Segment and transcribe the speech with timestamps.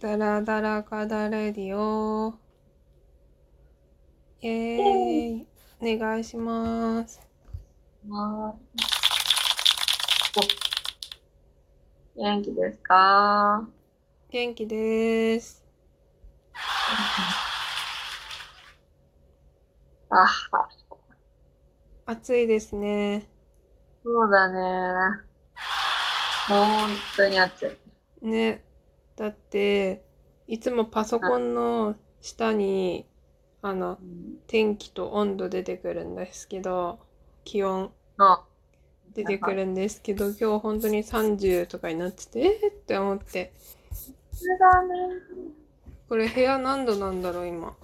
[0.00, 2.32] ダラダラカダレディオ。
[4.40, 5.46] イェーイ。
[5.94, 7.20] お願いします。
[8.06, 8.54] まあ、
[12.16, 13.68] お元気ですか？
[14.30, 15.62] 元気です。
[20.08, 20.26] あ、
[22.06, 23.28] 暑いですね。
[24.02, 25.20] そうだね。
[26.48, 27.66] 本当に暑
[28.22, 28.26] い。
[28.26, 28.64] ね。
[29.20, 30.02] だって、
[30.46, 33.06] いつもパソコンの下に、
[33.60, 33.98] あの、
[34.46, 36.98] 天気と温度出てくるんですけど、
[37.44, 38.46] 気温の、
[39.12, 43.52] 出てくるんですけど、今日本当に30とかになってて、えーって思って。
[44.88, 44.96] ね。
[46.08, 47.76] これ部屋何度なんだろう、今。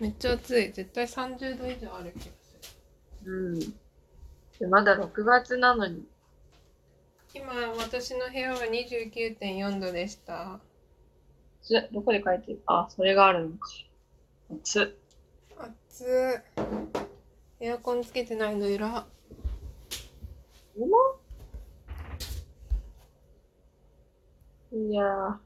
[0.00, 0.72] めっちゃ暑い。
[0.72, 2.58] 絶対30度以上ある気がす
[3.24, 3.52] る。
[3.52, 3.58] うん。
[3.60, 6.11] でまだ6月なのに。
[7.34, 10.60] 今、私の部屋は29.4度でした。
[11.62, 12.62] つどこで書いてる？
[12.66, 13.68] あ、それがあるのか。
[14.62, 14.98] つ。
[15.56, 16.42] 暑
[17.60, 17.64] い。
[17.64, 18.66] エアコンつけてないの？
[18.66, 19.06] 偉っ。
[24.74, 25.36] いやー。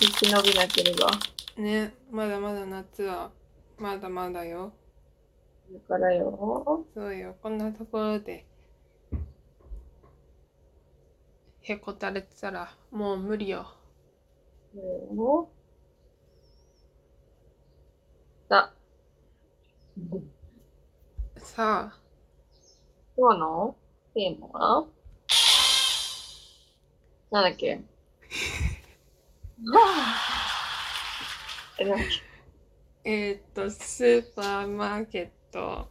[0.00, 1.10] 生き延びなければ。
[1.56, 3.30] ね、まだまだ夏は、
[3.78, 4.72] まだまだよ。
[5.72, 6.86] だからよ。
[6.94, 8.46] そうよ、こんなところで、
[11.70, 13.66] へこたれてたら、もう無理よ。
[15.14, 15.48] よ。
[18.48, 18.72] さ、
[21.36, 21.98] さあ、
[23.16, 23.76] 今日の
[24.14, 24.86] テーマは？
[27.30, 27.80] なんだっけ？
[31.78, 31.86] え、っ
[33.04, 35.88] えー、っと、スーパーマーケット、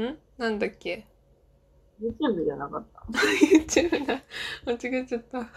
[0.00, 0.16] ん？
[0.38, 1.06] なんだっけけ？
[2.00, 4.22] ?YouTube じゃなかった ?YouTube だ。
[4.66, 5.40] 間違えちゃった。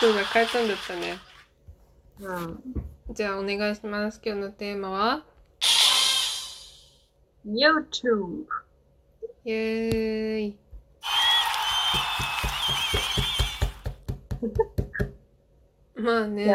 [0.00, 1.18] そうだ、変えたんだったね。
[2.20, 2.62] うん。
[3.14, 4.20] じゃあ、お願いします。
[4.24, 5.24] 今日のテーマは
[7.46, 8.44] ？YouTube。
[9.44, 10.58] イエーイ。
[15.96, 16.54] まあね。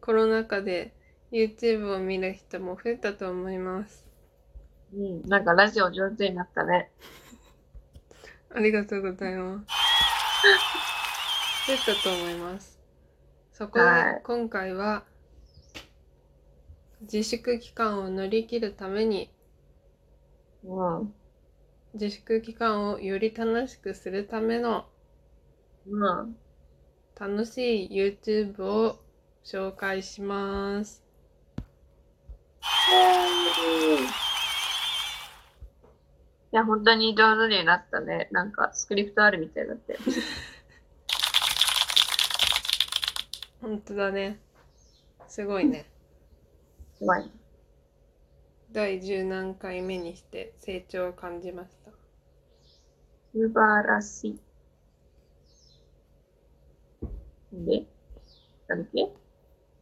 [0.00, 0.92] コロナ禍で
[1.32, 4.03] YouTube を見る人も増えたと思います。
[4.96, 5.28] うん。
[5.28, 6.90] なんかラジオ上手になったね。
[8.54, 9.66] ありがとうございます。
[11.66, 12.78] 増えたと思います。
[13.52, 15.04] そこではい今回は
[17.00, 19.30] 自粛期間を乗り切るために
[20.64, 21.14] うん。
[21.94, 24.86] 自粛期間をより楽しくするための
[25.86, 26.36] うん。
[27.18, 28.98] 楽しい YouTube を
[29.44, 31.04] 紹介します。
[36.54, 38.28] いや、本当に上手になったね。
[38.30, 39.98] なんか、スクリプトあるみたいだって。
[43.60, 44.38] 本当だね。
[45.26, 45.84] すごいね。
[46.96, 47.28] すごい。
[48.70, 51.90] 第十何回目にして成長を感じました。
[53.32, 54.40] 素晴らしい。
[57.52, 57.84] で、
[58.68, 59.12] なんだっけ？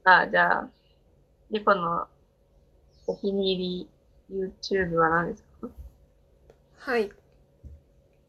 [0.04, 0.70] あ、じゃあ、
[1.50, 2.08] リコの
[3.06, 3.88] お気に入
[4.30, 5.51] り YouTube は何ですか？
[6.84, 7.12] はい。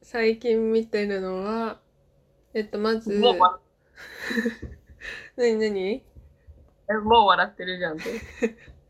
[0.04, 1.80] 最近見てるのは、
[2.54, 3.60] えっと、まず、もう笑
[5.36, 6.04] なになに
[6.88, 8.22] えもう笑ってるじゃんって。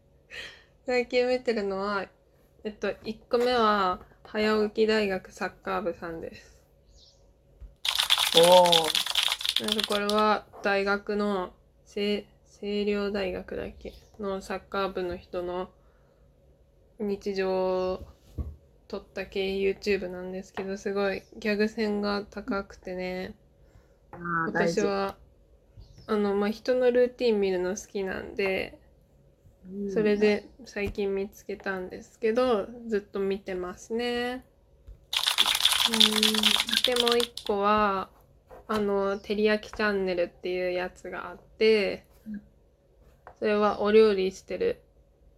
[0.85, 2.09] 最近見てるのは、
[2.65, 6.59] えっと、1個目は、早起き大学サッカー部さんです。
[8.35, 8.65] おお。
[8.65, 11.53] なんかこれは大学の
[11.85, 12.25] 清
[12.59, 13.93] 清涼大学だっけ？
[14.19, 15.71] のサッカー部の人の
[16.99, 18.12] 日常を
[18.87, 23.35] 撮った系 YouTube なんですけどすごいギャグ線が高くてね。
[24.45, 25.17] 私は
[26.05, 28.77] あのまあ人のルーティン見るの好きなんで
[29.71, 29.91] うん。
[29.91, 34.45] それで最近見つけたんですけどずっと見てますね。
[36.85, 38.09] でもう一個は
[38.67, 42.05] あの「てりやきチャンネル」っていうやつがあって
[43.39, 44.81] それはお料理してる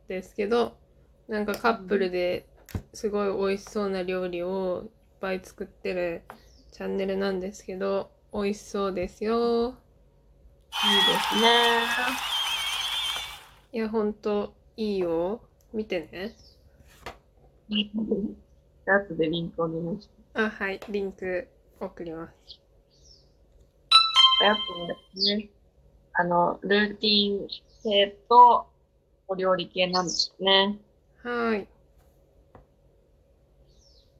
[0.06, 0.78] んですけど
[1.28, 2.46] なんかカップルで
[2.96, 4.90] すごい美味しそうな料理をいっ
[5.20, 6.24] ぱい作ってる
[6.72, 9.68] チャンネルなんですけど美味しそうですよ。
[9.70, 11.82] いいですね。
[13.74, 15.42] いやほんといいよ。
[15.74, 16.36] 見てね。
[18.86, 20.80] 後でリンクお願いしまあはい。
[20.90, 21.50] リンク
[21.82, 22.34] 送ります。
[22.48, 22.62] す。
[24.42, 25.50] やっぱですね、
[26.14, 27.48] あの、ルーティン
[27.84, 28.68] 系と
[29.28, 30.78] お料理系なんですね。
[31.22, 31.75] はい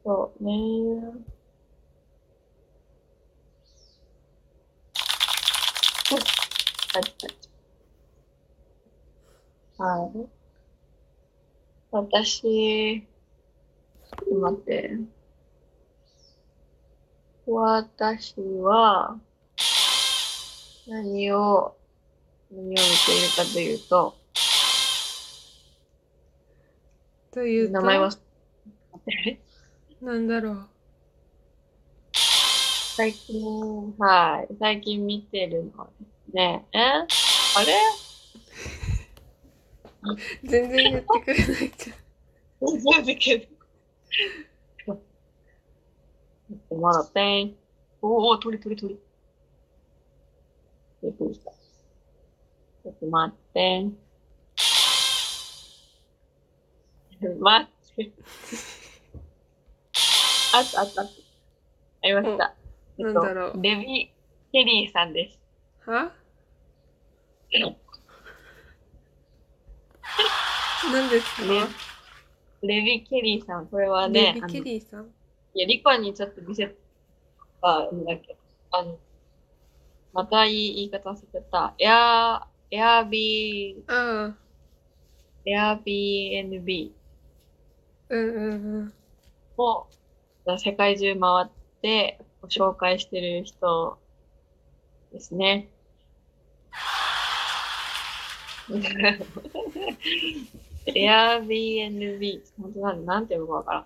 [0.06, 0.52] そうね。
[9.80, 10.30] はい。
[11.90, 15.00] 私、ちょっと待って。
[17.48, 19.20] 私は、
[20.88, 21.76] 何を、
[22.52, 24.14] 何を見ているかというと、
[27.32, 28.20] というと名前は、待
[28.98, 29.45] って
[30.06, 30.70] なんだろう。
[32.14, 36.78] 最近、はい、最近見てるのはですね、え？
[36.80, 37.06] あ
[37.66, 37.74] れ？
[40.44, 41.92] 全然言ってくれないじ
[42.62, 43.50] 全然だけ
[44.88, 46.78] ど。
[46.78, 47.56] まだてん。
[48.04, 49.00] おお、鳥鳥鳥。
[51.02, 51.50] びっくりした。
[51.50, 53.90] ちょっと待って。
[57.40, 58.12] 待って。
[60.58, 61.06] あったあったあ
[62.04, 62.54] りました。
[62.98, 63.62] えっとなんだろう。
[63.62, 64.12] レビ・
[64.52, 65.40] ケリーさんです。
[65.86, 66.12] は？
[70.92, 71.42] 何ですか？
[71.48, 71.66] ね。
[72.62, 75.06] レビ・ケリーさん、これはね、レビ・あのケリーさん？
[75.54, 76.76] いや、リコにちょっと見せ
[77.62, 78.34] たんだけ。
[78.34, 78.40] ど、
[78.72, 78.98] あの、
[80.14, 81.74] またいい言い方忘れた。
[81.80, 84.36] エア、エアビー、ああ、
[85.46, 86.92] エアビー NB
[88.10, 88.94] うんうんうん。
[89.58, 89.88] を
[90.58, 91.48] 世界中回っ
[91.82, 93.98] て紹介してる人
[95.12, 95.70] ですね。
[100.88, 103.86] Airbnb、本当なんなんていうのかわからん。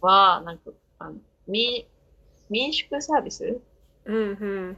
[0.00, 1.16] は、なんか、あの、
[1.46, 1.84] 民、
[2.48, 3.60] 民宿サービス？
[4.04, 4.76] うんうん。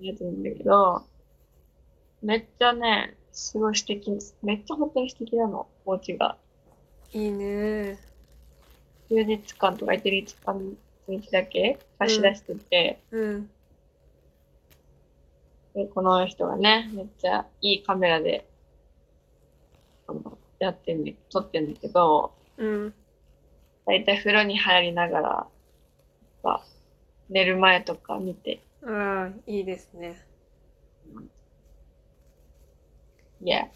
[0.00, 1.04] やつなんだけど、
[2.22, 6.36] めっちゃね、すごい素敵、めっちゃ本当に素敵なの、お家が。
[7.12, 7.98] いいね。
[9.10, 10.76] 数日間とか1日間
[11.08, 13.50] 日だけ貸し出してて、うん。
[15.74, 18.46] で、この人がね、めっちゃいいカメラで、
[20.60, 22.94] やってんね、撮ってんだけど、うん。
[23.84, 25.46] だいたい風呂に入りながら、
[26.44, 26.62] まあ
[27.28, 30.20] 寝る前とか見て、ああ、いいですね。
[33.42, 33.66] いや、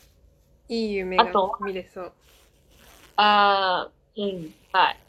[0.69, 1.25] いい夢が
[1.61, 2.13] 見れそう。
[3.17, 5.04] あー、うん、はい。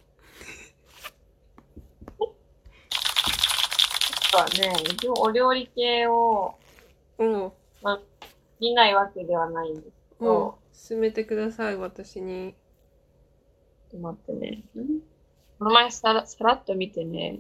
[4.38, 6.56] あとはね、一応お料理系を
[7.18, 7.54] おう、
[8.60, 9.88] 見ないわけではないんです
[10.20, 12.54] けおうど、、進めてください、私に。
[13.92, 14.64] ちょっと待ってね。
[15.58, 17.40] この前さら、さらっと見てね、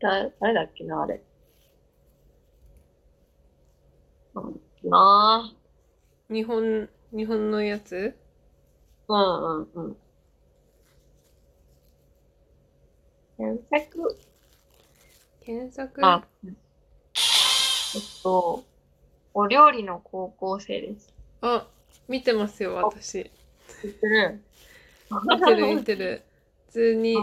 [0.00, 1.22] だ、誰だっけな、あれ。
[4.34, 4.52] なんだっ
[4.82, 5.54] けな
[6.28, 8.14] 日本、日本のやつ？
[9.08, 9.96] うんうんうん。
[13.38, 14.18] 検索、
[15.50, 16.52] 検索あ、えっ
[18.22, 18.64] と、
[19.34, 21.12] お料理の高校生です。
[21.40, 21.66] あ、
[22.06, 23.28] 見てますよ、私。
[23.82, 24.40] 知ってる
[25.10, 26.22] 見てる見てる。
[26.68, 27.16] 普通に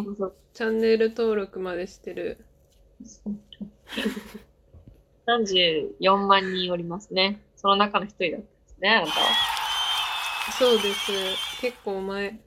[0.53, 2.43] チャンネル登録までしてる。
[5.25, 7.39] 34万人おりますね。
[7.55, 9.27] その中の一人だったんですね、あなたは。
[10.59, 11.13] そうです。
[11.61, 12.41] 結構前。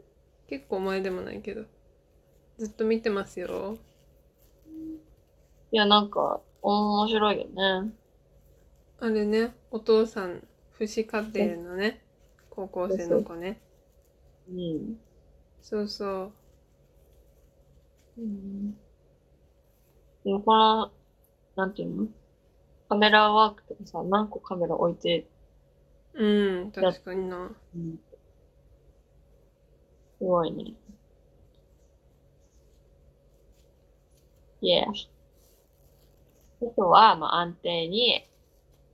[0.47, 1.65] 結構前でもないけど。
[2.59, 3.79] ずっと見てますよ。
[5.73, 7.93] いや、なんか、面白いよね。
[8.99, 10.47] あれね、お父さん、
[10.79, 11.23] 父子家
[11.57, 12.05] 庭のね、
[12.51, 13.61] 高校生の子ね。
[14.49, 15.01] うん。
[15.63, 16.33] そうそう。
[18.17, 18.77] うん。
[20.25, 20.93] でもこの、
[21.57, 22.09] なんていうの？
[22.89, 25.27] カメラワークとかさ、何個カメラ置いて、
[26.15, 27.51] うん、確かにな。
[27.75, 27.99] うん、
[30.19, 30.75] すごいね。
[34.63, 34.85] Yeah.
[36.63, 38.25] あとは、まあ、安定に、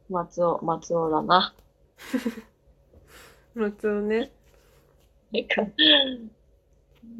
[0.08, 1.54] 松尾、松尾だな。
[3.54, 4.30] 松尾ね。
[5.32, 5.62] なんか、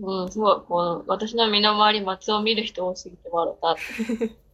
[0.03, 4.37] うん、すごい、この、私の身の回り、松尾見る人多すぎて笑ったって。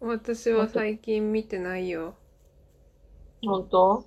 [0.00, 2.14] 私は最近見てないよ。
[3.42, 4.04] 本当？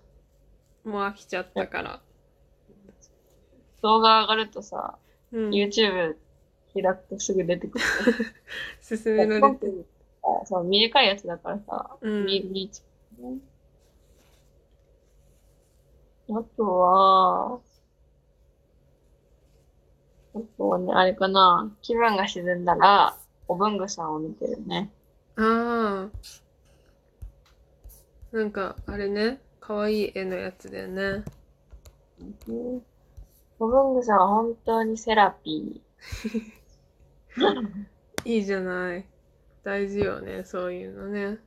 [0.84, 2.02] もう飽きちゃったから。
[3.82, 4.98] 動画上がるとさ、
[5.32, 5.50] うん。
[5.52, 6.18] YouTube
[6.74, 7.86] 開くとすぐ出てくる。
[8.82, 9.68] 進められて。
[10.24, 12.84] あそう、短いやつだからさ、うん見見ちゃ
[13.20, 13.40] うね
[16.30, 17.60] あとは、
[20.36, 24.90] あとはね、あれかな、気分が沈んだら、お文具さんを見てるね。
[25.36, 26.12] ああ。
[28.36, 31.24] なんか、あれね、かわいい絵のやつだよね。
[32.48, 32.86] うん
[33.60, 35.84] お文具さんは本当にセラピー。
[38.26, 39.06] いいじゃない。
[39.64, 41.40] 大事よねそういうのね。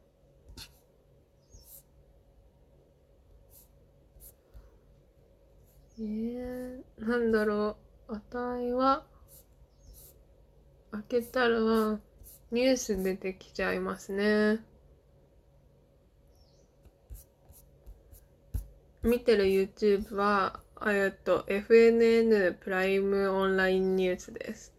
[5.99, 7.76] えー、なんだろ
[8.09, 8.14] う。
[8.14, 9.05] 値は
[10.93, 11.59] 開けたら
[12.52, 14.61] ニュース出てきちゃいますね。
[19.02, 24.75] 見てる YouTube はえっと FNN プライムオンラインニュースです。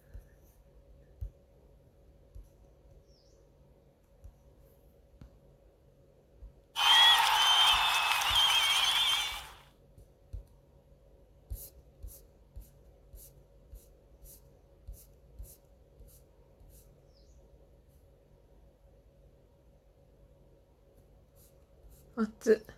[22.20, 22.76] 熱っ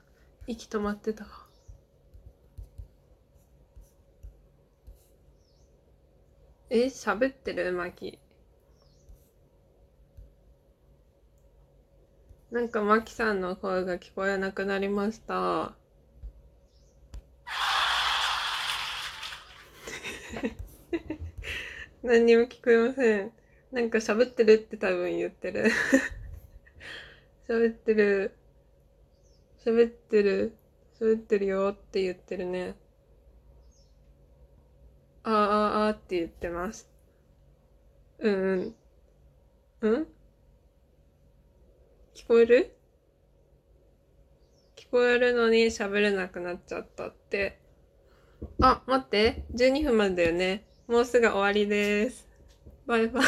[0.47, 1.23] 息止まってた。
[1.23, 1.29] わ
[6.69, 7.71] え喋ってる？
[7.71, 8.19] マキ。
[12.51, 15.73] なんかマキさんの声が聞こえなくなりました。
[22.03, 23.31] 何にも聞こえません。
[23.71, 25.71] なんか喋ってるって多分言ってる。
[27.47, 28.35] 喋ってる
[29.65, 30.55] 喋ってる
[30.99, 32.75] 喋ってるよって言ってるね。
[35.23, 36.89] あーあーあーって言ってます。
[38.19, 38.75] うんうん。
[39.81, 40.07] うん？
[42.15, 42.75] 聞こえる？
[44.75, 47.59] 聞こえるのに喋れなくなっちゃったって。
[48.61, 49.45] あ待って。
[49.55, 50.65] 12分までだよね。
[50.87, 52.27] もうすぐ終わりです。
[52.87, 53.23] バイバイ。